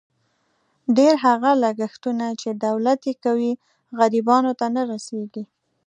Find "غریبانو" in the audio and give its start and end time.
3.97-4.51